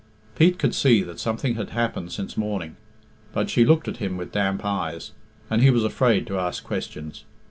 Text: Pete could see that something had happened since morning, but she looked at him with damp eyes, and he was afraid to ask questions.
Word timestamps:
Pete 0.35 0.57
could 0.57 0.73
see 0.73 1.03
that 1.03 1.19
something 1.19 1.53
had 1.53 1.69
happened 1.69 2.11
since 2.11 2.35
morning, 2.35 2.75
but 3.33 3.51
she 3.51 3.63
looked 3.63 3.87
at 3.87 3.97
him 3.97 4.17
with 4.17 4.31
damp 4.31 4.65
eyes, 4.65 5.11
and 5.47 5.61
he 5.61 5.69
was 5.69 5.83
afraid 5.83 6.25
to 6.25 6.39
ask 6.39 6.63
questions. 6.63 7.23